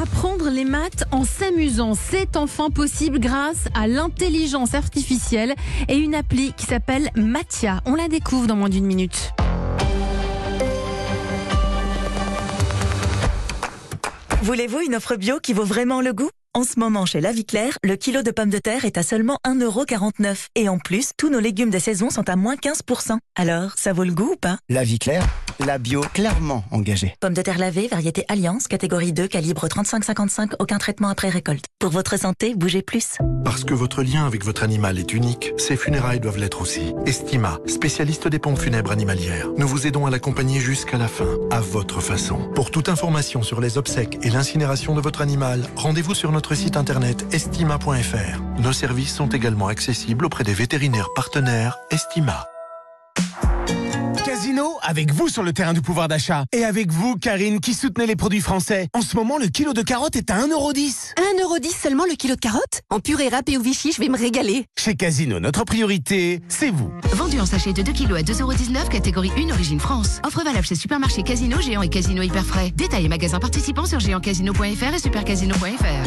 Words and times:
Apprendre 0.00 0.50
les 0.50 0.64
maths 0.64 1.04
en 1.12 1.24
s'amusant, 1.24 1.94
c'est 1.94 2.36
enfin 2.36 2.70
possible 2.70 3.20
grâce 3.20 3.68
à 3.74 3.86
l'intelligence 3.86 4.74
artificielle 4.74 5.54
et 5.88 5.96
une 5.96 6.14
appli 6.14 6.52
qui 6.52 6.66
s'appelle 6.66 7.10
Mathia. 7.14 7.80
On 7.86 7.94
la 7.94 8.08
découvre 8.08 8.46
dans 8.46 8.56
moins 8.56 8.68
d'une 8.68 8.86
minute. 8.86 9.32
Voulez-vous 14.42 14.80
une 14.80 14.94
offre 14.94 15.16
bio 15.16 15.38
qui 15.40 15.52
vaut 15.52 15.64
vraiment 15.64 16.00
le 16.00 16.12
goût? 16.12 16.30
En 16.56 16.64
ce 16.64 16.80
moment, 16.80 17.04
chez 17.04 17.20
La 17.20 17.32
Vie 17.32 17.44
Claire, 17.44 17.76
le 17.84 17.96
kilo 17.96 18.22
de 18.22 18.30
pommes 18.30 18.48
de 18.48 18.56
terre 18.56 18.86
est 18.86 18.96
à 18.96 19.02
seulement 19.02 19.38
1,49€. 19.46 20.46
Et 20.54 20.70
en 20.70 20.78
plus, 20.78 21.10
tous 21.18 21.28
nos 21.28 21.38
légumes 21.38 21.68
des 21.68 21.80
saisons 21.80 22.08
sont 22.08 22.26
à 22.30 22.34
moins 22.34 22.54
15%. 22.54 23.18
Alors, 23.38 23.72
ça 23.76 23.92
vaut 23.92 24.04
le 24.04 24.14
goût 24.14 24.30
ou 24.32 24.36
pas? 24.36 24.56
La 24.70 24.82
vie 24.82 24.98
claire, 24.98 25.26
la 25.60 25.76
bio 25.76 26.00
clairement 26.14 26.64
engagée. 26.70 27.14
Pommes 27.20 27.34
de 27.34 27.42
terre 27.42 27.58
lavées, 27.58 27.88
variété 27.88 28.24
Alliance, 28.28 28.68
catégorie 28.68 29.12
2, 29.12 29.28
calibre 29.28 29.66
35-55, 29.66 30.54
aucun 30.58 30.78
traitement 30.78 31.08
après 31.08 31.28
récolte. 31.28 31.66
Pour 31.78 31.90
votre 31.90 32.18
santé, 32.18 32.54
bougez 32.54 32.80
plus. 32.80 33.18
Parce 33.44 33.62
que 33.62 33.74
votre 33.74 34.02
lien 34.02 34.26
avec 34.26 34.42
votre 34.42 34.62
animal 34.62 34.98
est 34.98 35.12
unique, 35.12 35.52
ces 35.58 35.76
funérailles 35.76 36.20
doivent 36.20 36.38
l'être 36.38 36.62
aussi. 36.62 36.94
Estima, 37.04 37.58
spécialiste 37.66 38.28
des 38.28 38.38
pompes 38.38 38.58
funèbres 38.58 38.92
animalières. 38.92 39.48
Nous 39.58 39.68
vous 39.68 39.86
aidons 39.86 40.06
à 40.06 40.10
l'accompagner 40.10 40.58
jusqu'à 40.58 40.96
la 40.96 41.06
fin, 41.06 41.28
à 41.50 41.60
votre 41.60 42.00
façon. 42.00 42.50
Pour 42.54 42.70
toute 42.70 42.88
information 42.88 43.42
sur 43.42 43.60
les 43.60 43.76
obsèques 43.76 44.18
et 44.22 44.30
l'incinération 44.30 44.94
de 44.94 45.02
votre 45.02 45.20
animal, 45.20 45.68
rendez-vous 45.76 46.14
sur 46.14 46.32
notre 46.32 46.45
site 46.54 46.76
internet 46.76 47.26
estima.fr. 47.32 48.60
Nos 48.62 48.72
services 48.72 49.14
sont 49.14 49.28
également 49.28 49.68
accessibles 49.68 50.24
auprès 50.26 50.44
des 50.44 50.54
vétérinaires 50.54 51.08
partenaires 51.14 51.78
Estima. 51.90 52.46
Avec 54.88 55.12
vous 55.12 55.28
sur 55.28 55.42
le 55.42 55.52
terrain 55.52 55.72
du 55.72 55.82
pouvoir 55.82 56.06
d'achat. 56.06 56.44
Et 56.52 56.64
avec 56.64 56.92
vous, 56.92 57.16
Karine, 57.16 57.58
qui 57.58 57.74
soutenez 57.74 58.06
les 58.06 58.14
produits 58.14 58.40
français. 58.40 58.86
En 58.94 59.00
ce 59.00 59.16
moment, 59.16 59.36
le 59.36 59.48
kilo 59.48 59.72
de 59.72 59.82
carottes 59.82 60.14
est 60.14 60.30
à 60.30 60.38
1,10€. 60.38 61.12
1,10€ 61.16 61.82
seulement 61.82 62.04
le 62.08 62.14
kilo 62.14 62.36
de 62.36 62.40
carottes? 62.40 62.82
En 62.88 63.00
purée 63.00 63.28
râpée 63.28 63.58
ou 63.58 63.62
Vichy, 63.62 63.90
je 63.90 64.00
vais 64.00 64.08
me 64.08 64.16
régaler. 64.16 64.64
Chez 64.78 64.94
Casino, 64.94 65.40
notre 65.40 65.64
priorité, 65.64 66.40
c'est 66.48 66.70
vous. 66.70 66.92
Vendu 67.14 67.40
en 67.40 67.46
sachet 67.46 67.72
de 67.72 67.82
2 67.82 67.92
kg 67.92 68.12
à 68.12 68.22
2,19€, 68.22 68.88
catégorie 68.88 69.32
1, 69.36 69.50
origine 69.52 69.80
France. 69.80 70.20
Offre 70.24 70.44
valable 70.44 70.64
chez 70.64 70.76
Supermarché 70.76 71.24
Casino, 71.24 71.60
Géant 71.60 71.82
et 71.82 71.88
Casino 71.88 72.22
Hyper 72.22 72.44
Frais. 72.44 72.70
Détails 72.76 73.06
et 73.06 73.08
magasins 73.08 73.40
participants 73.40 73.86
sur 73.86 73.98
géantcasino.fr 73.98 74.94
et 74.94 74.98
supercasino.fr. 75.00 76.06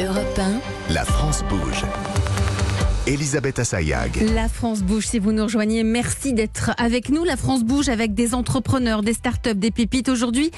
Europe 0.00 0.38
1, 0.88 0.94
La 0.94 1.04
France 1.04 1.44
bouge. 1.50 1.84
Elisabeth 3.08 3.58
Assayag. 3.58 4.20
La 4.34 4.50
France 4.50 4.82
bouge 4.82 5.06
si 5.06 5.18
vous 5.18 5.32
nous 5.32 5.44
rejoignez. 5.44 5.82
Merci 5.82 6.34
d'être 6.34 6.72
avec 6.76 7.08
nous. 7.08 7.24
La 7.24 7.38
France 7.38 7.64
bouge 7.64 7.88
avec 7.88 8.12
des 8.12 8.34
entrepreneurs, 8.34 9.02
des 9.02 9.14
startups, 9.14 9.54
des 9.54 9.70
pépites. 9.70 10.10
Aujourd'hui, 10.10 10.50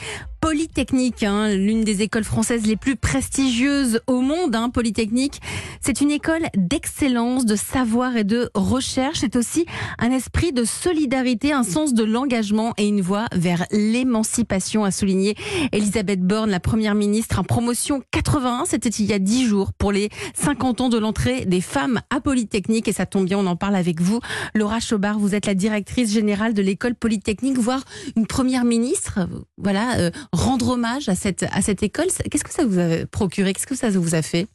Polytechnique, 0.51 1.23
hein, 1.23 1.55
l'une 1.55 1.85
des 1.85 2.03
écoles 2.03 2.25
françaises 2.25 2.67
les 2.67 2.75
plus 2.75 2.97
prestigieuses 2.97 4.01
au 4.09 4.21
monde. 4.21 4.57
Hein, 4.57 4.69
Polytechnique, 4.69 5.41
c'est 5.81 6.01
une 6.01 6.11
école 6.11 6.43
d'excellence, 6.57 7.47
de 7.47 7.55
savoir 7.55 8.17
et 8.17 8.25
de 8.25 8.51
recherche. 8.57 9.19
C'est 9.21 9.37
aussi 9.37 9.65
un 10.01 10.11
esprit 10.11 10.53
de 10.53 10.65
solidarité, 10.65 11.53
un 11.53 11.63
sens 11.63 11.95
de 11.95 12.03
l'engagement 12.03 12.75
et 12.79 12.89
une 12.89 13.01
voie 13.01 13.27
vers 13.33 13.65
l'émancipation, 13.71 14.83
a 14.83 14.91
souligné 14.91 15.37
Elisabeth 15.71 16.21
Borne, 16.21 16.51
la 16.51 16.59
première 16.59 16.97
ministre. 16.97 17.39
En 17.39 17.45
promotion 17.45 18.03
81, 18.11 18.65
c'était 18.67 18.89
il 18.89 19.07
y 19.07 19.13
a 19.13 19.21
10 19.21 19.47
jours 19.47 19.73
pour 19.73 19.93
les 19.93 20.09
50 20.35 20.81
ans 20.81 20.89
de 20.89 20.99
l'entrée 20.99 21.45
des 21.45 21.61
femmes 21.61 22.01
à 22.11 22.21
Polytechnique. 22.21 22.89
Et 22.89 22.93
ça 22.93 23.07
tombe 23.07 23.27
bien, 23.27 23.39
on 23.39 23.47
en 23.47 23.55
parle 23.55 23.77
avec 23.77 24.01
vous. 24.01 24.19
Laura 24.57 24.81
Chobard, 24.81 25.21
vous 25.21 25.37
êtes 25.37 25.47
la 25.47 25.55
directrice 25.55 26.13
générale 26.13 26.55
de 26.55 26.63
l'école 26.63 26.97
Polytechnique, 26.97 27.57
voire 27.57 27.85
une 28.17 28.27
première 28.27 28.65
ministre. 28.65 29.21
Voilà, 29.57 29.97
euh, 29.99 30.11
rendre 30.41 30.69
hommage 30.71 31.09
à 31.09 31.15
cette, 31.15 31.45
à 31.53 31.63
cette 31.63 31.83
école. 31.83 32.07
Qu'est-ce 32.31 32.45
que 32.45 32.53
ça 32.53 32.65
vous 32.65 32.79
a 32.79 33.07
procuré? 33.07 33.53
Qu'est-ce 33.53 33.67
que 33.67 33.77
ça 33.77 33.91
vous 33.91 34.15
a 34.15 34.23
fait? 34.23 34.47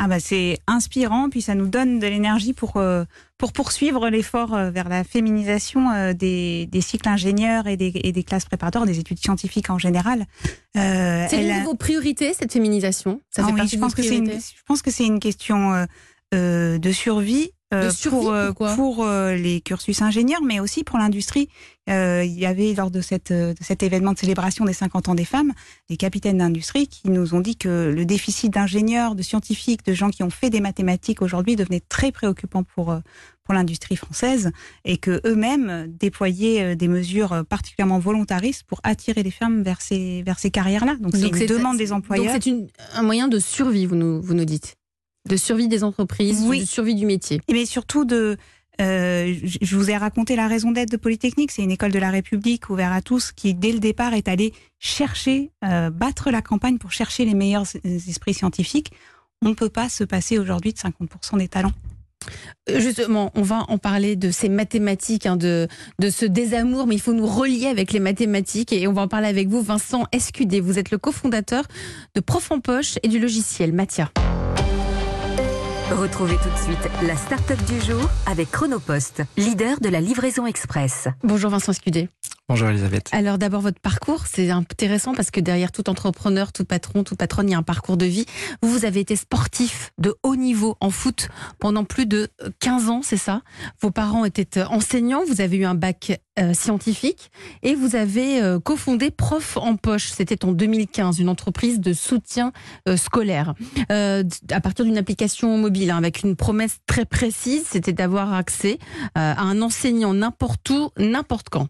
Ah 0.00 0.06
bah 0.06 0.20
c'est 0.20 0.58
inspirant, 0.68 1.28
puis 1.28 1.42
ça 1.42 1.56
nous 1.56 1.66
donne 1.66 1.98
de 1.98 2.06
l'énergie 2.06 2.52
pour, 2.52 2.76
euh, 2.76 3.04
pour 3.36 3.52
poursuivre 3.52 4.08
l'effort 4.10 4.54
euh, 4.54 4.70
vers 4.70 4.88
la 4.88 5.02
féminisation 5.02 5.90
euh, 5.90 6.12
des, 6.12 6.66
des 6.70 6.80
cycles 6.80 7.08
ingénieurs 7.08 7.66
et 7.66 7.76
des, 7.76 7.90
et 8.04 8.12
des 8.12 8.22
classes 8.22 8.44
préparatoires, 8.44 8.86
des 8.86 9.00
études 9.00 9.18
scientifiques 9.18 9.70
en 9.70 9.78
général. 9.78 10.24
C'est 10.74 11.42
l'une 11.42 11.50
a- 11.50 11.60
de 11.60 11.64
vos 11.64 11.74
priorités, 11.74 12.32
cette 12.32 12.52
féminisation? 12.52 13.20
Ça 13.30 13.42
Ah 13.42 13.46
fait 13.46 13.52
oui, 13.54 13.58
partie 13.58 13.74
je 13.76 13.80
pense 13.80 13.94
que 13.96 14.02
c'est 14.02 14.16
une, 14.18 14.30
je 14.30 14.62
pense 14.66 14.82
que 14.82 14.92
c'est 14.92 15.04
une 15.06 15.18
question 15.18 15.86
de 16.32 16.92
survie. 16.92 17.50
Euh, 17.74 17.90
survie, 17.90 18.16
pour, 18.16 18.32
euh, 18.32 18.46
pourquoi 18.48 18.74
pour 18.74 19.04
euh, 19.04 19.34
les 19.34 19.60
cursus 19.60 20.00
ingénieurs, 20.02 20.42
mais 20.42 20.58
aussi 20.60 20.84
pour 20.84 20.98
l'industrie. 20.98 21.48
Euh, 21.90 22.22
il 22.24 22.38
y 22.38 22.44
avait 22.46 22.74
lors 22.74 22.90
de, 22.90 23.00
cette, 23.00 23.30
euh, 23.30 23.52
de 23.54 23.62
cet 23.64 23.82
événement 23.82 24.12
de 24.12 24.18
célébration 24.18 24.64
des 24.64 24.72
50 24.72 25.08
ans 25.08 25.14
des 25.14 25.24
femmes, 25.24 25.52
des 25.88 25.96
capitaines 25.96 26.38
d'industrie 26.38 26.86
qui 26.86 27.08
nous 27.10 27.34
ont 27.34 27.40
dit 27.40 27.56
que 27.56 27.92
le 27.94 28.04
déficit 28.04 28.52
d'ingénieurs, 28.52 29.14
de 29.14 29.22
scientifiques, 29.22 29.84
de 29.86 29.92
gens 29.94 30.10
qui 30.10 30.22
ont 30.22 30.30
fait 30.30 30.50
des 30.50 30.60
mathématiques 30.60 31.22
aujourd'hui 31.22 31.56
devenait 31.56 31.82
très 31.88 32.12
préoccupant 32.12 32.62
pour, 32.62 32.90
euh, 32.90 33.00
pour 33.44 33.54
l'industrie 33.54 33.96
française 33.96 34.50
et 34.84 34.98
que 34.98 35.20
eux-mêmes 35.26 35.86
déployaient 35.98 36.76
des 36.76 36.88
mesures 36.88 37.44
particulièrement 37.48 37.98
volontaristes 37.98 38.62
pour 38.64 38.80
attirer 38.82 39.22
les 39.22 39.30
femmes 39.30 39.62
vers 39.62 39.80
ces, 39.80 40.22
vers 40.22 40.38
ces 40.38 40.50
carrières-là. 40.50 40.96
Donc 41.00 41.12
c'est 41.14 41.22
Donc 41.22 41.32
une 41.32 41.38
c'est- 41.38 41.46
demande 41.46 41.78
des 41.78 41.86
Donc 41.88 41.98
employeurs. 41.98 42.32
c'est 42.34 42.46
une- 42.50 42.68
un 42.94 43.02
moyen 43.02 43.28
de 43.28 43.38
survie, 43.38 43.86
vous 43.86 43.96
nous, 43.96 44.20
vous 44.20 44.34
nous 44.34 44.44
dites 44.44 44.74
De 45.28 45.36
survie 45.36 45.68
des 45.68 45.84
entreprises, 45.84 46.42
Oui. 46.46 46.60
de 46.60 46.64
survie 46.64 46.94
du 46.94 47.06
métier. 47.06 47.40
Mais 47.50 47.66
surtout 47.66 48.04
de. 48.04 48.36
euh, 48.80 49.34
je 49.44 49.58
je 49.60 49.76
vous 49.76 49.90
ai 49.90 49.96
raconté 49.96 50.36
la 50.36 50.46
raison 50.48 50.70
d'être 50.72 50.90
de 50.90 50.96
Polytechnique. 50.96 51.50
C'est 51.50 51.62
une 51.62 51.70
école 51.70 51.92
de 51.92 51.98
la 51.98 52.10
République 52.10 52.70
ouverte 52.70 52.92
à 52.94 53.02
tous 53.02 53.32
qui, 53.32 53.54
dès 53.54 53.72
le 53.72 53.78
départ, 53.80 54.14
est 54.14 54.28
allée 54.28 54.52
chercher, 54.78 55.50
euh, 55.64 55.90
battre 55.90 56.30
la 56.30 56.42
campagne 56.42 56.78
pour 56.78 56.92
chercher 56.92 57.24
les 57.24 57.34
meilleurs 57.34 57.66
esprits 57.84 58.34
scientifiques. 58.34 58.92
On 59.44 59.50
ne 59.50 59.54
peut 59.54 59.68
pas 59.68 59.88
se 59.88 60.04
passer 60.04 60.38
aujourd'hui 60.38 60.72
de 60.72 60.78
50% 60.78 61.38
des 61.38 61.48
talents. 61.48 61.72
Euh, 62.70 62.80
Justement, 62.80 63.30
on 63.36 63.42
va 63.42 63.64
en 63.68 63.78
parler 63.78 64.16
de 64.16 64.30
ces 64.30 64.48
mathématiques, 64.48 65.26
hein, 65.26 65.36
de, 65.36 65.68
de 66.00 66.10
ce 66.10 66.26
désamour, 66.26 66.86
mais 66.86 66.96
il 66.96 67.00
faut 67.00 67.12
nous 67.12 67.26
relier 67.26 67.66
avec 67.66 67.92
les 67.92 68.00
mathématiques 68.00 68.72
et 68.72 68.86
on 68.88 68.92
va 68.92 69.02
en 69.02 69.08
parler 69.08 69.28
avec 69.28 69.48
vous, 69.48 69.62
Vincent 69.62 70.04
Escudé. 70.12 70.60
Vous 70.60 70.78
êtes 70.78 70.90
le 70.90 70.98
cofondateur 70.98 71.64
de 72.14 72.20
Prof 72.20 72.50
en 72.50 72.60
Poche 72.60 72.98
et 73.02 73.08
du 73.08 73.18
logiciel 73.20 73.72
Mathia. 73.72 74.10
Retrouvez 75.90 76.36
tout 76.36 76.50
de 76.50 76.58
suite 76.58 76.90
la 77.06 77.16
start-up 77.16 77.58
du 77.64 77.80
jour 77.80 78.10
avec 78.26 78.50
Chronopost, 78.50 79.22
leader 79.38 79.80
de 79.80 79.88
la 79.88 80.00
livraison 80.02 80.46
express. 80.46 81.08
Bonjour 81.24 81.50
Vincent 81.50 81.72
Escudé. 81.72 82.10
Bonjour 82.50 82.68
Elisabeth. 82.68 83.10
Alors 83.12 83.36
d'abord 83.36 83.60
votre 83.60 83.78
parcours, 83.78 84.26
c'est 84.26 84.48
intéressant 84.48 85.12
parce 85.12 85.30
que 85.30 85.38
derrière 85.38 85.70
tout 85.70 85.90
entrepreneur, 85.90 86.50
tout 86.50 86.64
patron, 86.64 87.04
toute 87.04 87.18
patronne, 87.18 87.50
il 87.50 87.52
y 87.52 87.54
a 87.54 87.58
un 87.58 87.62
parcours 87.62 87.98
de 87.98 88.06
vie. 88.06 88.24
Vous, 88.62 88.70
vous 88.70 88.84
avez 88.86 89.00
été 89.00 89.16
sportif 89.16 89.92
de 89.98 90.14
haut 90.22 90.34
niveau 90.34 90.74
en 90.80 90.88
foot 90.88 91.28
pendant 91.58 91.84
plus 91.84 92.06
de 92.06 92.30
15 92.60 92.88
ans, 92.88 93.00
c'est 93.02 93.18
ça? 93.18 93.42
Vos 93.82 93.90
parents 93.90 94.24
étaient 94.24 94.62
enseignants, 94.62 95.24
vous 95.28 95.42
avez 95.42 95.58
eu 95.58 95.66
un 95.66 95.74
bac 95.74 96.22
euh, 96.38 96.54
scientifique 96.54 97.30
et 97.62 97.74
vous 97.74 97.96
avez 97.96 98.40
euh, 98.40 98.58
cofondé 98.58 99.10
Prof 99.10 99.58
en 99.58 99.76
Poche. 99.76 100.06
C'était 100.06 100.42
en 100.46 100.52
2015, 100.52 101.18
une 101.18 101.28
entreprise 101.28 101.80
de 101.80 101.92
soutien 101.92 102.52
euh, 102.88 102.96
scolaire. 102.96 103.52
Euh, 103.92 104.24
à 104.50 104.62
partir 104.62 104.86
d'une 104.86 104.96
application 104.96 105.58
mobile, 105.58 105.90
hein, 105.90 105.98
avec 105.98 106.22
une 106.22 106.34
promesse 106.34 106.78
très 106.86 107.04
précise, 107.04 107.66
c'était 107.68 107.92
d'avoir 107.92 108.32
accès 108.32 108.78
euh, 109.18 109.34
à 109.34 109.42
un 109.42 109.60
enseignant 109.60 110.14
n'importe 110.14 110.70
où, 110.70 110.88
n'importe 110.96 111.50
quand. 111.50 111.68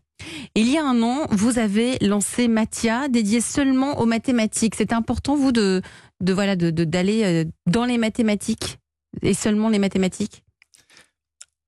Il 0.54 0.68
y 0.68 0.76
a 0.76 0.84
un 0.84 1.02
an, 1.02 1.26
vous 1.30 1.58
avez 1.58 1.98
lancé 2.00 2.48
Mathia, 2.48 3.08
dédié 3.08 3.40
seulement 3.40 4.00
aux 4.00 4.06
mathématiques. 4.06 4.74
C'est 4.76 4.92
important, 4.92 5.36
vous, 5.36 5.52
de, 5.52 5.82
voilà, 6.20 6.56
d'aller 6.56 7.22
euh, 7.24 7.44
dans 7.66 7.84
les 7.84 7.98
mathématiques 7.98 8.78
et 9.22 9.34
seulement 9.34 9.68
les 9.68 9.78
mathématiques? 9.78 10.42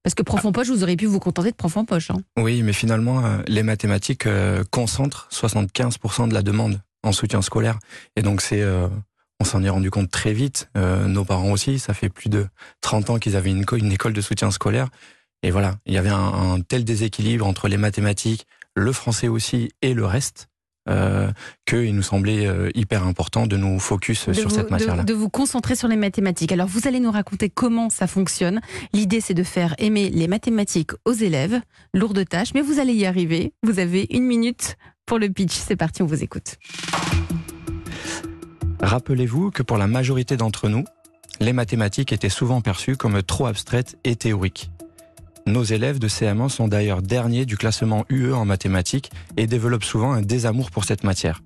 Parce 0.02 0.14
que 0.14 0.22
prof 0.22 0.44
en 0.44 0.52
poche, 0.52 0.68
vous 0.68 0.82
auriez 0.82 0.96
pu 0.96 1.06
vous 1.06 1.20
contenter 1.20 1.50
de 1.50 1.56
prof 1.56 1.76
en 1.76 1.84
poche. 1.84 2.10
hein. 2.10 2.16
Oui, 2.38 2.62
mais 2.62 2.72
finalement, 2.72 3.24
euh, 3.24 3.38
les 3.46 3.62
mathématiques 3.62 4.26
euh, 4.26 4.64
concentrent 4.70 5.28
75% 5.30 6.28
de 6.28 6.34
la 6.34 6.42
demande 6.42 6.80
en 7.02 7.12
soutien 7.12 7.42
scolaire. 7.42 7.78
Et 8.16 8.22
donc, 8.22 8.40
c'est, 8.40 8.62
on 9.40 9.44
s'en 9.44 9.62
est 9.62 9.70
rendu 9.70 9.90
compte 9.90 10.10
très 10.10 10.34
vite. 10.34 10.68
Nos 10.74 11.24
parents 11.24 11.50
aussi, 11.50 11.78
ça 11.78 11.94
fait 11.94 12.10
plus 12.10 12.28
de 12.28 12.46
30 12.82 13.08
ans 13.08 13.18
qu'ils 13.18 13.36
avaient 13.36 13.50
une 13.50 13.92
école 13.92 14.12
de 14.12 14.20
soutien 14.20 14.50
scolaire. 14.50 14.90
Et 15.42 15.50
voilà, 15.50 15.76
il 15.86 15.94
y 15.94 15.98
avait 15.98 16.10
un, 16.10 16.16
un 16.54 16.60
tel 16.60 16.84
déséquilibre 16.84 17.46
entre 17.46 17.68
les 17.68 17.76
mathématiques, 17.78 18.46
le 18.74 18.92
français 18.92 19.28
aussi 19.28 19.70
et 19.82 19.94
le 19.94 20.04
reste, 20.04 20.48
euh, 20.88 21.30
qu'il 21.66 21.94
nous 21.94 22.02
semblait 22.02 22.46
euh, 22.46 22.70
hyper 22.74 23.06
important 23.06 23.46
de 23.46 23.56
nous 23.56 23.78
focus 23.78 24.28
de 24.28 24.32
sur 24.32 24.48
vous, 24.48 24.54
cette 24.54 24.66
de- 24.66 24.70
matière-là. 24.70 25.02
de 25.04 25.14
vous 25.14 25.28
concentrer 25.30 25.76
sur 25.76 25.88
les 25.88 25.96
mathématiques. 25.96 26.52
Alors, 26.52 26.66
vous 26.68 26.86
allez 26.86 27.00
nous 27.00 27.10
raconter 27.10 27.48
comment 27.48 27.90
ça 27.90 28.06
fonctionne. 28.06 28.60
L'idée, 28.92 29.20
c'est 29.20 29.34
de 29.34 29.42
faire 29.42 29.74
aimer 29.78 30.10
les 30.10 30.28
mathématiques 30.28 30.90
aux 31.04 31.12
élèves. 31.12 31.60
Lourde 31.94 32.26
tâche, 32.28 32.52
mais 32.54 32.60
vous 32.62 32.78
allez 32.78 32.94
y 32.94 33.06
arriver. 33.06 33.52
Vous 33.62 33.78
avez 33.78 34.06
une 34.10 34.24
minute 34.24 34.76
pour 35.06 35.18
le 35.18 35.28
pitch. 35.30 35.54
C'est 35.54 35.76
parti, 35.76 36.02
on 36.02 36.06
vous 36.06 36.22
écoute. 36.22 36.56
Rappelez-vous 38.80 39.50
que 39.50 39.62
pour 39.62 39.76
la 39.78 39.86
majorité 39.86 40.36
d'entre 40.36 40.68
nous, 40.68 40.84
les 41.40 41.52
mathématiques 41.52 42.12
étaient 42.12 42.28
souvent 42.28 42.60
perçues 42.60 42.96
comme 42.96 43.22
trop 43.22 43.46
abstraites 43.46 43.98
et 44.04 44.16
théoriques. 44.16 44.70
Nos 45.46 45.64
élèves 45.64 45.98
de 45.98 46.08
CM1 46.08 46.48
sont 46.48 46.68
d'ailleurs 46.68 47.02
derniers 47.02 47.46
du 47.46 47.56
classement 47.56 48.04
UE 48.08 48.32
en 48.32 48.44
mathématiques 48.44 49.10
et 49.36 49.46
développent 49.46 49.84
souvent 49.84 50.12
un 50.12 50.22
désamour 50.22 50.70
pour 50.70 50.84
cette 50.84 51.04
matière. 51.04 51.42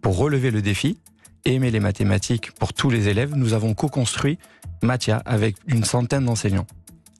Pour 0.00 0.16
relever 0.16 0.50
le 0.50 0.62
défi, 0.62 0.98
aimer 1.44 1.70
les 1.70 1.80
mathématiques 1.80 2.52
pour 2.52 2.72
tous 2.72 2.90
les 2.90 3.08
élèves, 3.08 3.34
nous 3.34 3.52
avons 3.52 3.74
co-construit 3.74 4.38
Mathia 4.82 5.22
avec 5.24 5.56
une 5.66 5.84
centaine 5.84 6.24
d'enseignants. 6.24 6.66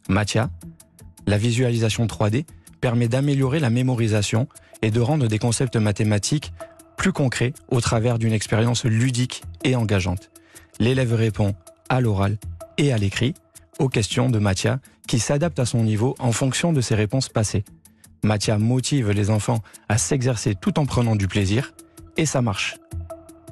Mathia, 0.08 0.50
la 1.26 1.38
visualisation 1.38 2.06
3D, 2.06 2.44
permet 2.80 3.08
d'améliorer 3.08 3.60
la 3.60 3.70
mémorisation 3.70 4.48
et 4.82 4.90
de 4.90 5.00
rendre 5.00 5.28
des 5.28 5.38
concepts 5.38 5.76
mathématiques 5.76 6.52
plus 6.96 7.12
concrets 7.12 7.52
au 7.68 7.80
travers 7.80 8.18
d'une 8.18 8.32
expérience 8.32 8.84
ludique 8.84 9.42
et 9.64 9.76
engageante. 9.76 10.30
L'élève 10.78 11.14
répond 11.14 11.54
à 11.88 12.00
l'oral 12.00 12.38
et 12.78 12.92
à 12.92 12.98
l'écrit 12.98 13.34
aux 13.78 13.88
questions 13.88 14.30
de 14.30 14.38
Mathia 14.38 14.80
qui 15.06 15.18
s'adaptent 15.18 15.58
à 15.58 15.66
son 15.66 15.82
niveau 15.82 16.14
en 16.18 16.32
fonction 16.32 16.72
de 16.72 16.80
ses 16.80 16.94
réponses 16.94 17.28
passées. 17.28 17.64
Mathia 18.24 18.58
motive 18.58 19.10
les 19.10 19.30
enfants 19.30 19.62
à 19.88 19.98
s'exercer 19.98 20.54
tout 20.54 20.78
en 20.78 20.86
prenant 20.86 21.16
du 21.16 21.26
plaisir 21.26 21.72
et 22.16 22.26
ça 22.26 22.42
marche. 22.42 22.76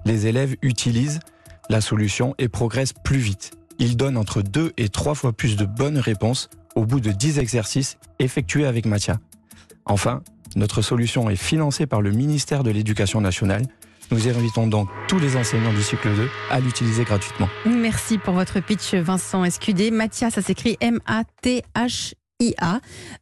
Les 0.05 0.26
élèves 0.26 0.56
utilisent 0.62 1.20
la 1.69 1.81
solution 1.81 2.35
et 2.38 2.49
progressent 2.49 2.93
plus 2.93 3.19
vite. 3.19 3.52
Ils 3.79 3.97
donnent 3.97 4.17
entre 4.17 4.43
deux 4.43 4.73
et 4.76 4.88
trois 4.88 5.14
fois 5.14 5.32
plus 5.32 5.56
de 5.56 5.64
bonnes 5.64 5.99
réponses 5.99 6.50
au 6.75 6.85
bout 6.85 7.00
de 7.00 7.11
10 7.11 7.38
exercices 7.38 7.99
effectués 8.19 8.67
avec 8.67 8.87
Mathia. 8.87 9.19
Enfin, 9.87 10.23
notre 10.56 10.82
solution 10.82 11.31
est 11.31 11.37
financée 11.37 11.87
par 11.87 12.03
le 12.03 12.11
ministère 12.11 12.62
de 12.62 12.70
l'Éducation 12.70 13.20
nationale. 13.20 13.62
Nous 14.11 14.27
invitons 14.27 14.67
donc 14.67 14.89
tous 15.07 15.21
les 15.21 15.37
enseignants 15.37 15.73
du 15.73 15.83
cycle 15.83 16.09
2 16.15 16.29
à 16.51 16.59
l'utiliser 16.59 17.05
gratuitement. 17.05 17.49
Merci 17.65 18.19
pour 18.19 18.35
votre 18.35 18.59
pitch, 18.61 18.95
Vincent 18.95 19.45
Escudé. 19.45 19.93
Mathia, 19.93 20.31
ça 20.31 20.43
s'écrit 20.43 20.77
M-A-T-H-I-A. 20.81 21.11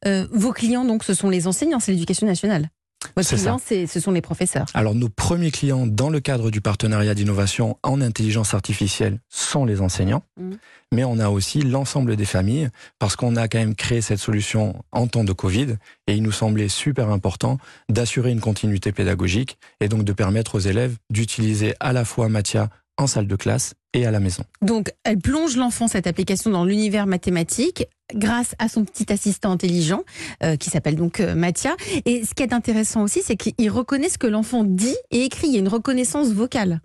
Euh, 0.06 0.26
vos 0.32 0.52
clients, 0.52 0.86
donc, 0.86 1.04
ce 1.04 1.12
sont 1.12 1.28
les 1.28 1.46
enseignants, 1.46 1.80
c'est 1.80 1.92
l'éducation 1.92 2.26
nationale. 2.26 2.70
Votre 3.16 3.36
client, 3.36 3.58
ce 3.58 4.00
sont 4.00 4.10
les 4.10 4.20
professeurs. 4.20 4.66
Alors 4.74 4.94
nos 4.94 5.08
premiers 5.08 5.50
clients 5.50 5.86
dans 5.86 6.10
le 6.10 6.20
cadre 6.20 6.50
du 6.50 6.60
partenariat 6.60 7.14
d'innovation 7.14 7.78
en 7.82 8.00
intelligence 8.00 8.54
artificielle 8.54 9.20
sont 9.28 9.64
les 9.64 9.80
enseignants, 9.80 10.22
Mhm. 10.38 10.58
mais 10.92 11.04
on 11.04 11.18
a 11.18 11.28
aussi 11.28 11.62
l'ensemble 11.62 12.16
des 12.16 12.24
familles 12.24 12.68
parce 12.98 13.16
qu'on 13.16 13.36
a 13.36 13.48
quand 13.48 13.58
même 13.58 13.74
créé 13.74 14.00
cette 14.00 14.18
solution 14.18 14.82
en 14.92 15.06
temps 15.06 15.24
de 15.24 15.32
Covid 15.32 15.76
et 16.06 16.14
il 16.14 16.22
nous 16.22 16.32
semblait 16.32 16.68
super 16.68 17.10
important 17.10 17.58
d'assurer 17.88 18.30
une 18.30 18.40
continuité 18.40 18.92
pédagogique 18.92 19.58
et 19.80 19.88
donc 19.88 20.04
de 20.04 20.12
permettre 20.12 20.56
aux 20.56 20.60
élèves 20.60 20.96
d'utiliser 21.10 21.74
à 21.80 21.92
la 21.92 22.04
fois 22.04 22.28
Mathia 22.28 22.68
en 22.98 23.06
salle 23.06 23.26
de 23.26 23.36
classe 23.36 23.74
et 23.94 24.04
à 24.04 24.10
la 24.10 24.20
maison. 24.20 24.42
Donc, 24.60 24.92
elle 25.04 25.18
plonge 25.18 25.56
l'enfant, 25.56 25.88
cette 25.88 26.06
application, 26.06 26.50
dans 26.50 26.64
l'univers 26.64 27.06
mathématique 27.06 27.86
grâce 28.14 28.54
à 28.58 28.68
son 28.68 28.84
petit 28.84 29.12
assistant 29.12 29.52
intelligent 29.52 30.02
euh, 30.42 30.56
qui 30.56 30.70
s'appelle 30.70 30.96
donc 30.96 31.20
euh, 31.20 31.34
Mathia. 31.34 31.76
Et 32.04 32.24
ce 32.24 32.34
qui 32.34 32.42
est 32.42 32.52
intéressant 32.52 33.02
aussi, 33.02 33.22
c'est 33.22 33.36
qu'il 33.36 33.70
reconnaît 33.70 34.08
ce 34.08 34.18
que 34.18 34.26
l'enfant 34.26 34.64
dit 34.64 34.96
et 35.10 35.24
écrit. 35.24 35.48
Il 35.48 35.54
y 35.54 35.56
a 35.56 35.60
une 35.60 35.68
reconnaissance 35.68 36.28
vocale. 36.32 36.80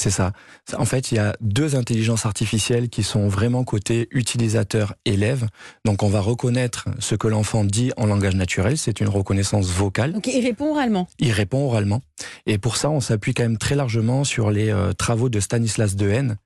C'est 0.00 0.10
ça. 0.10 0.32
En 0.76 0.84
fait, 0.84 1.10
il 1.10 1.16
y 1.16 1.18
a 1.18 1.34
deux 1.40 1.74
intelligences 1.74 2.24
artificielles 2.24 2.88
qui 2.88 3.02
sont 3.02 3.26
vraiment 3.26 3.64
côté 3.64 4.06
utilisateur-élève. 4.12 5.48
Donc, 5.84 6.04
on 6.04 6.08
va 6.08 6.20
reconnaître 6.20 6.88
ce 7.00 7.16
que 7.16 7.26
l'enfant 7.26 7.64
dit 7.64 7.90
en 7.96 8.06
langage 8.06 8.36
naturel. 8.36 8.78
C'est 8.78 9.00
une 9.00 9.08
reconnaissance 9.08 9.66
vocale. 9.66 10.12
Donc, 10.12 10.28
il 10.28 10.40
répond 10.40 10.70
oralement. 10.70 11.08
Il 11.18 11.32
répond 11.32 11.66
oralement. 11.66 12.00
Et 12.46 12.58
pour 12.58 12.76
ça, 12.76 12.90
on 12.90 13.00
s'appuie 13.00 13.34
quand 13.34 13.42
même 13.42 13.58
très 13.58 13.74
largement 13.74 14.22
sur 14.22 14.52
les 14.52 14.70
euh, 14.70 14.92
travaux 14.92 15.28
de 15.28 15.40
Stanislas 15.40 15.96
Dehaene, 15.96 16.36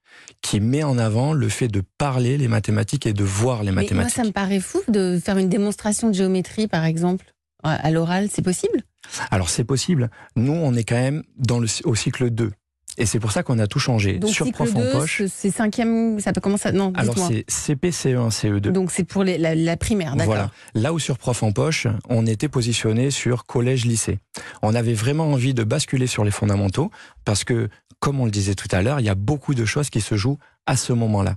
qui 0.41 0.61
met 0.61 0.83
en 0.83 0.97
avant 0.97 1.35
le 1.35 1.49
fait 1.51 1.69
de 1.69 1.83
parler 1.99 2.39
les 2.39 2.49
mathématiques 2.49 3.07
et 3.07 3.13
de 3.13 3.25
voir 3.25 3.65
les 3.65 3.67
Mais 3.67 3.73
moi, 3.73 3.83
mathématiques. 3.83 4.15
ça 4.17 4.25
me 4.25 4.31
paraît 4.33 4.61
fou 4.61 4.81
de 4.89 5.21
faire 5.23 5.37
une 5.37 5.51
démonstration 5.51 6.09
de 6.09 6.15
géométrie, 6.15 6.69
par 6.69 6.85
exemple, 6.87 7.27
à 7.63 7.75
à 7.75 7.91
l'oral. 7.91 8.29
C'est 8.33 8.41
possible? 8.43 8.83
Alors, 9.31 9.51
c'est 9.51 9.65
possible. 9.65 10.11
Nous, 10.37 10.53
on 10.55 10.75
est 10.75 10.85
quand 10.85 10.95
même 10.95 11.23
dans 11.37 11.59
le, 11.59 11.67
au 11.85 11.95
cycle 11.95 12.31
2. 12.31 12.51
Et 12.99 13.07
c'est 13.07 13.19
pour 13.21 13.33
ça 13.33 13.43
qu'on 13.43 13.59
a 13.59 13.67
tout 13.67 13.79
changé. 13.79 14.19
Donc, 14.19 14.31
sur 14.31 14.51
prof 14.53 14.75
en 14.75 14.81
2, 14.81 14.91
poche. 14.93 15.19
ce- 15.19 15.27
c'est 15.29 15.51
cinquième, 15.51 16.21
ça 16.21 16.33
peut 16.33 16.41
commencer 16.41 16.69
à... 16.69 16.73
Non, 16.73 16.93
Alors, 16.97 17.17
c'est 17.17 17.45
CP, 17.49 17.91
CE1, 17.91 18.29
CE2. 18.31 18.71
Donc, 18.71 18.91
c'est 18.91 19.05
pour 19.05 19.25
les- 19.25 19.39
la, 19.39 19.55
la 19.55 19.77
primaire, 19.77 20.17
d'accord. 20.17 20.35
Voilà. 20.35 20.51
Là 20.75 20.93
où 20.93 20.99
sur 20.99 21.17
Prof 21.19 21.43
en 21.43 21.53
poche, 21.53 21.87
on 22.09 22.27
était 22.27 22.49
positionné 22.49 23.11
sur 23.11 23.45
collège-lycée. 23.47 24.19
On 24.63 24.75
avait 24.75 24.95
vraiment 24.95 25.31
envie 25.33 25.55
de 25.55 25.65
basculer 25.65 26.07
sur 26.07 26.25
les 26.25 26.31
fondamentaux 26.31 26.91
parce 27.25 27.45
que, 27.45 27.69
comme 27.99 28.21
on 28.21 28.25
le 28.27 28.31
disait 28.31 28.55
tout 28.55 28.69
à 28.73 28.83
l'heure, 28.83 29.01
il 29.01 29.07
y 29.07 29.11
a 29.11 29.15
beaucoup 29.15 29.55
de 29.55 29.65
choses 29.65 29.89
qui 29.91 30.01
se 30.01 30.17
jouent 30.17 30.39
à 30.67 30.77
ce 30.77 30.93
moment-là. 30.93 31.37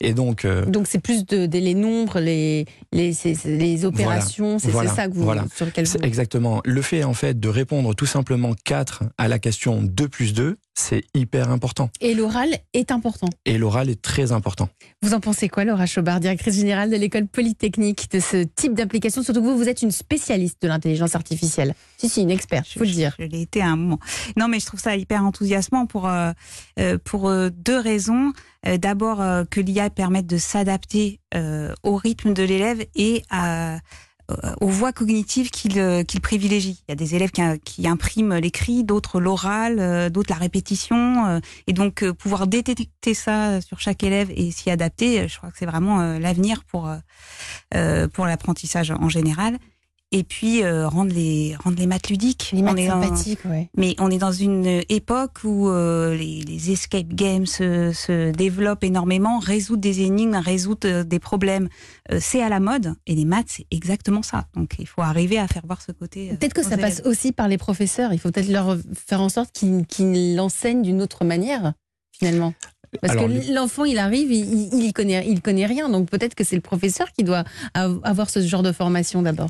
Et 0.00 0.14
donc, 0.14 0.44
euh, 0.44 0.66
Donc 0.66 0.88
c'est 0.88 0.98
plus 0.98 1.24
de, 1.26 1.46
de- 1.46 1.58
les 1.58 1.74
nombres, 1.74 2.18
les 2.18 2.64
les, 2.90 3.12
les 3.44 3.84
opérations, 3.84 4.58
c'est 4.58 4.66
c'est 4.66 4.72
voilà, 4.72 4.92
ça 4.92 5.06
que 5.06 5.14
vous 5.14 5.22
voilà. 5.22 5.44
sur 5.54 5.64
lequel 5.64 5.86
vous. 5.86 5.98
exactement 6.02 6.60
le 6.64 6.82
fait 6.82 7.04
en 7.04 7.14
fait 7.14 7.38
de 7.38 7.48
répondre 7.48 7.94
tout 7.94 8.06
simplement 8.06 8.52
4 8.64 9.04
à 9.16 9.28
la 9.28 9.38
question 9.38 9.80
2 9.80 10.08
plus 10.08 10.32
2, 10.34 10.56
c'est 10.80 11.04
hyper 11.14 11.50
important. 11.50 11.90
Et 12.00 12.14
l'oral 12.14 12.56
est 12.72 12.90
important. 12.90 13.28
Et 13.44 13.58
l'oral 13.58 13.90
est 13.90 14.00
très 14.00 14.32
important. 14.32 14.68
Vous 15.02 15.14
en 15.14 15.20
pensez 15.20 15.48
quoi, 15.48 15.64
Laura 15.64 15.86
Chaubard, 15.86 16.20
directrice 16.20 16.56
générale 16.56 16.90
de 16.90 16.96
l'école 16.96 17.26
polytechnique, 17.26 18.10
de 18.10 18.20
ce 18.20 18.44
type 18.44 18.74
d'application? 18.74 19.22
Surtout 19.22 19.40
que 19.40 19.46
vous, 19.46 19.56
vous 19.56 19.68
êtes 19.68 19.82
une 19.82 19.90
spécialiste 19.90 20.62
de 20.62 20.68
l'intelligence 20.68 21.14
artificielle. 21.14 21.74
Si, 21.98 22.08
si, 22.08 22.22
une 22.22 22.30
experte, 22.30 22.66
faut 22.66 22.84
le 22.84 22.90
dire. 22.90 23.14
Je 23.18 23.24
l'ai 23.24 23.42
été 23.42 23.60
à 23.60 23.68
un 23.68 23.76
moment. 23.76 23.98
Non, 24.36 24.48
mais 24.48 24.60
je 24.60 24.66
trouve 24.66 24.80
ça 24.80 24.96
hyper 24.96 25.24
enthousiasmant 25.24 25.86
pour 25.86 26.08
euh, 26.08 26.32
euh, 26.78 26.98
pour 27.04 27.28
euh, 27.28 27.50
deux 27.50 27.78
raisons. 27.78 28.32
Euh, 28.66 28.76
D'abord 28.76 29.20
euh, 29.20 29.44
que 29.44 29.60
l'IA 29.60 29.90
permette 29.90 30.26
de 30.26 30.38
s'adapter 30.38 31.20
euh, 31.34 31.74
au 31.82 31.96
rythme 31.96 32.34
de 32.34 32.42
l'élève 32.42 32.84
et 32.94 33.22
à 33.30 33.74
euh, 33.74 33.78
aux 34.60 34.68
voies 34.68 34.92
cognitives 34.92 35.50
qu'il 35.50 35.78
euh, 35.78 36.02
qu'il 36.02 36.20
privilégie. 36.20 36.82
Il 36.88 36.90
y 36.90 36.92
a 36.92 36.96
des 36.96 37.14
élèves 37.14 37.30
qui, 37.30 37.42
qui 37.64 37.88
impriment 37.88 38.36
l'écrit, 38.36 38.84
d'autres 38.84 39.20
l'oral, 39.20 39.78
euh, 39.78 40.08
d'autres 40.10 40.30
la 40.32 40.38
répétition. 40.38 41.26
euh, 41.26 41.40
et 41.66 41.72
donc, 41.72 42.02
euh, 42.02 42.12
pouvoir 42.12 42.46
détecter 42.46 43.14
ça 43.14 43.60
sur 43.60 43.80
chaque 43.80 44.02
élève 44.02 44.30
et 44.34 44.50
s'y 44.50 44.70
adapter, 44.70 45.20
euh, 45.20 45.28
je 45.28 45.36
crois 45.36 45.50
que 45.50 45.58
c'est 45.58 45.66
vraiment 45.66 46.00
euh, 46.00 46.18
l'avenir 46.18 46.64
pour, 46.64 46.88
euh, 46.88 46.96
euh, 47.74 48.08
pour 48.08 48.26
l'apprentissage 48.26 48.90
en 48.90 49.08
général. 49.08 49.58
Et 50.12 50.24
puis, 50.24 50.64
euh, 50.64 50.88
rendre, 50.88 51.12
les, 51.14 51.54
rendre 51.62 51.78
les 51.78 51.86
maths 51.86 52.08
ludiques. 52.10 52.50
Les 52.52 52.62
maths 52.62 52.76
est 52.78 52.88
dans- 52.88 53.00
sympathiques, 53.00 53.44
ouais. 53.44 53.68
mais 53.76 53.94
on 54.00 54.10
est 54.10 54.18
dans 54.18 54.32
une 54.32 54.82
époque 54.88 55.44
où 55.44 55.68
euh, 55.68 56.16
les, 56.16 56.40
les 56.42 56.72
escape 56.72 57.06
games 57.14 57.46
se, 57.46 57.92
se 57.92 58.32
développent 58.32 58.82
énormément, 58.82 59.38
résoudre 59.38 59.80
des 59.82 60.00
énigmes, 60.00 60.34
résoudre 60.34 60.80
euh, 60.88 61.04
des 61.04 61.20
problèmes, 61.20 61.68
euh, 62.10 62.18
c'est 62.20 62.42
à 62.42 62.48
la 62.48 62.58
mode. 62.58 62.94
Et 63.06 63.14
les 63.14 63.24
maths, 63.24 63.46
c'est 63.50 63.66
exactement 63.70 64.22
ça. 64.22 64.46
Donc 64.56 64.74
il 64.80 64.86
faut 64.88 65.00
arriver 65.02 65.38
à 65.38 65.46
faire 65.46 65.62
voir 65.64 65.80
ce 65.80 65.92
côté. 65.92 66.30
euh, 66.32 66.34
Peut-être 66.36 66.54
que 66.54 66.64
ça 66.64 66.76
passe 66.76 67.02
aussi 67.04 67.30
par 67.30 67.46
les 67.46 67.56
professeurs. 67.58 68.12
Il 68.12 68.18
faut 68.18 68.32
peut-être 68.32 68.50
leur 68.50 68.76
faire 69.06 69.20
en 69.20 69.28
sorte 69.28 69.52
qu'ils 69.52 69.86
qu'ils 69.86 70.34
l'enseignent 70.34 70.82
d'une 70.82 71.02
autre 71.02 71.24
manière, 71.24 71.74
finalement. 72.18 72.52
Parce 73.00 73.12
Alors, 73.12 73.26
que 73.28 73.30
le- 73.30 73.54
l'enfant, 73.54 73.84
il 73.84 73.98
arrive, 73.98 74.32
il, 74.32 74.72
il, 74.74 74.82
il 74.86 74.92
connaît, 74.92 75.24
il 75.28 75.40
connaît 75.40 75.66
rien. 75.66 75.88
Donc 75.88 76.10
peut-être 76.10 76.34
que 76.34 76.42
c'est 76.42 76.56
le 76.56 76.60
professeur 76.62 77.12
qui 77.12 77.22
doit 77.22 77.44
av- 77.74 78.00
avoir 78.02 78.28
ce 78.28 78.40
genre 78.44 78.64
de 78.64 78.72
formation 78.72 79.22
d'abord. 79.22 79.48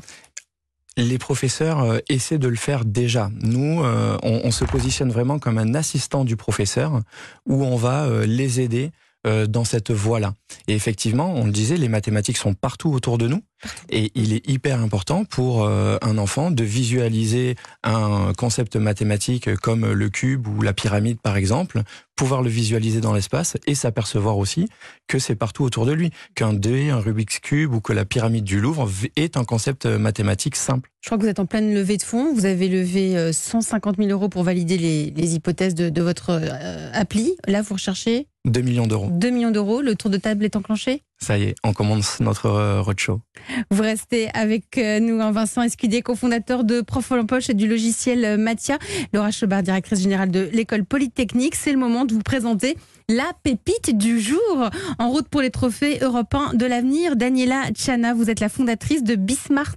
Les 0.97 1.17
professeurs 1.17 1.79
euh, 1.83 1.99
essaient 2.09 2.37
de 2.37 2.49
le 2.49 2.57
faire 2.57 2.83
déjà. 2.83 3.29
Nous, 3.41 3.81
euh, 3.81 4.17
on, 4.23 4.51
se 4.51 4.65
positionne 4.65 5.09
vraiment 5.09 5.39
comme 5.39 5.57
un 5.57 5.73
assistant 5.73 6.25
du 6.25 6.35
professeur 6.35 7.01
où 7.45 7.63
on 7.63 7.77
va 7.77 8.03
euh, 8.03 8.25
les 8.25 8.59
aider 8.59 8.91
dans 9.23 9.63
cette 9.63 9.91
voie-là. 9.91 10.33
Et 10.67 10.73
effectivement, 10.73 11.33
on 11.35 11.45
le 11.45 11.51
disait, 11.51 11.77
les 11.77 11.89
mathématiques 11.89 12.37
sont 12.37 12.53
partout 12.53 12.91
autour 12.91 13.17
de 13.17 13.27
nous. 13.27 13.41
Et 13.89 14.11
il 14.15 14.33
est 14.33 14.47
hyper 14.49 14.79
important 14.79 15.25
pour 15.25 15.63
euh, 15.63 15.97
un 16.01 16.17
enfant 16.17 16.51
de 16.51 16.63
visualiser 16.63 17.55
un 17.83 18.33
concept 18.35 18.75
mathématique 18.75 19.55
comme 19.57 19.91
le 19.91 20.09
cube 20.09 20.47
ou 20.47 20.61
la 20.61 20.73
pyramide, 20.73 21.19
par 21.21 21.37
exemple, 21.37 21.81
pouvoir 22.15 22.41
le 22.41 22.49
visualiser 22.49 23.01
dans 23.01 23.13
l'espace 23.13 23.57
et 23.67 23.75
s'apercevoir 23.75 24.37
aussi 24.37 24.67
que 25.07 25.19
c'est 25.19 25.35
partout 25.35 25.63
autour 25.63 25.85
de 25.85 25.91
lui, 25.91 26.11
qu'un 26.35 26.53
dé, 26.53 26.89
un 26.89 26.99
Rubik's 26.99 27.39
Cube 27.39 27.73
ou 27.73 27.81
que 27.81 27.93
la 27.93 28.05
pyramide 28.05 28.43
du 28.43 28.59
Louvre 28.59 28.89
est 29.15 29.37
un 29.37 29.43
concept 29.43 29.85
mathématique 29.85 30.55
simple. 30.55 30.89
Je 31.01 31.09
crois 31.09 31.17
que 31.17 31.23
vous 31.23 31.29
êtes 31.29 31.39
en 31.39 31.47
pleine 31.47 31.73
levée 31.73 31.97
de 31.97 32.03
fonds. 32.03 32.33
Vous 32.33 32.45
avez 32.45 32.67
levé 32.67 33.17
euh, 33.17 33.33
150 33.33 33.97
000 33.97 34.09
euros 34.09 34.29
pour 34.29 34.43
valider 34.43 34.77
les, 34.77 35.09
les 35.09 35.35
hypothèses 35.35 35.73
de, 35.73 35.89
de 35.89 36.01
votre 36.01 36.29
euh, 36.29 36.91
appli. 36.93 37.35
Là, 37.47 37.61
vous 37.63 37.73
recherchez 37.73 38.27
2 38.45 38.61
millions 38.61 38.87
d'euros. 38.87 39.07
2 39.11 39.29
millions 39.29 39.51
d'euros. 39.51 39.81
Le 39.81 39.95
tour 39.95 40.09
de 40.09 40.17
table 40.17 40.45
est 40.45 40.55
enclenché? 40.55 41.03
Ça 41.19 41.37
y 41.37 41.43
est, 41.43 41.55
on 41.63 41.73
commence 41.73 42.19
notre 42.19 42.47
euh, 42.47 42.81
roadshow. 42.81 43.21
Vous 43.69 43.83
restez 43.83 44.29
avec 44.33 44.79
euh, 44.79 44.99
nous, 44.99 45.21
hein, 45.21 45.31
Vincent 45.31 45.61
Escudier, 45.61 46.01
cofondateur 46.01 46.63
de 46.63 46.81
Prof 46.81 47.11
en 47.11 47.27
Poche 47.27 47.51
et 47.51 47.53
du 47.53 47.67
logiciel 47.67 48.25
euh, 48.25 48.37
Mathia. 48.37 48.79
Laura 49.13 49.29
Chebard, 49.29 49.61
directrice 49.61 50.01
générale 50.01 50.31
de 50.31 50.49
l'école 50.51 50.83
Polytechnique. 50.83 51.53
C'est 51.53 51.71
le 51.71 51.77
moment 51.77 52.05
de 52.05 52.13
vous 52.13 52.23
présenter 52.23 52.75
la 53.07 53.31
pépite 53.43 53.95
du 53.95 54.19
jour. 54.19 54.69
En 54.97 55.09
route 55.09 55.27
pour 55.27 55.41
les 55.41 55.51
trophées 55.51 55.99
européens 56.01 56.53
de 56.55 56.65
l'avenir, 56.65 57.15
Daniela 57.15 57.65
Chana, 57.75 58.15
vous 58.15 58.31
êtes 58.31 58.39
la 58.39 58.49
fondatrice 58.49 59.03
de 59.03 59.15
Bismart 59.15 59.75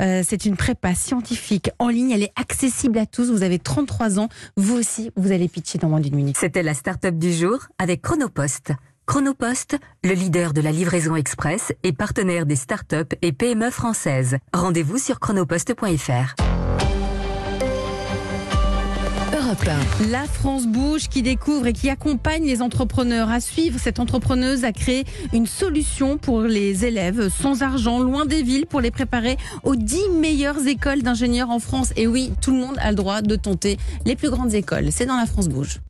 Euh, 0.00 0.22
c'est 0.26 0.44
une 0.44 0.56
prépa 0.56 0.94
scientifique 0.94 1.70
en 1.78 1.88
ligne. 1.88 2.10
Elle 2.10 2.22
est 2.22 2.32
accessible 2.36 2.98
à 2.98 3.06
tous. 3.06 3.30
Vous 3.30 3.42
avez 3.42 3.58
33 3.58 4.18
ans. 4.18 4.28
Vous 4.56 4.76
aussi, 4.76 5.10
vous 5.16 5.32
allez 5.32 5.48
pitcher 5.48 5.78
dans 5.78 5.88
moins 5.88 6.00
d'une 6.00 6.16
minute. 6.16 6.36
C'était 6.38 6.62
la 6.62 6.74
start-up 6.74 7.16
du 7.16 7.32
jour 7.32 7.58
avec 7.78 8.02
Chronopost. 8.02 8.72
Chronopost, 9.06 9.76
le 10.02 10.12
leader 10.12 10.52
de 10.54 10.62
la 10.62 10.72
livraison 10.72 11.14
express 11.14 11.72
et 11.82 11.92
partenaire 11.92 12.46
des 12.46 12.56
startups 12.56 13.14
et 13.20 13.32
PME 13.32 13.70
françaises. 13.70 14.38
Rendez-vous 14.54 14.98
sur 14.98 15.20
chronopost.fr. 15.20 16.53
La 20.10 20.24
France 20.24 20.66
bouge 20.66 21.08
qui 21.08 21.22
découvre 21.22 21.66
et 21.66 21.72
qui 21.72 21.88
accompagne 21.88 22.44
les 22.44 22.60
entrepreneurs 22.60 23.30
à 23.30 23.38
suivre. 23.40 23.78
Cette 23.78 24.00
entrepreneuse 24.00 24.64
a 24.64 24.72
créé 24.72 25.04
une 25.32 25.46
solution 25.46 26.18
pour 26.18 26.42
les 26.42 26.84
élèves 26.84 27.28
sans 27.28 27.62
argent, 27.62 28.00
loin 28.00 28.24
des 28.26 28.42
villes, 28.42 28.66
pour 28.66 28.80
les 28.80 28.90
préparer 28.90 29.36
aux 29.62 29.76
10 29.76 30.10
meilleures 30.20 30.66
écoles 30.66 31.02
d'ingénieurs 31.02 31.50
en 31.50 31.60
France. 31.60 31.92
Et 31.96 32.08
oui, 32.08 32.32
tout 32.40 32.50
le 32.50 32.58
monde 32.58 32.76
a 32.78 32.90
le 32.90 32.96
droit 32.96 33.22
de 33.22 33.36
tenter 33.36 33.78
les 34.04 34.16
plus 34.16 34.30
grandes 34.30 34.54
écoles. 34.54 34.86
C'est 34.90 35.06
dans 35.06 35.16
la 35.16 35.26
France 35.26 35.48
bouge. 35.48 35.80